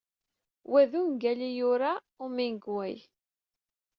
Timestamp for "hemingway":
2.19-2.95